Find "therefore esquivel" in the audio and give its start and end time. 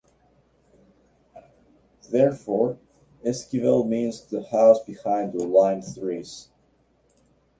2.09-3.87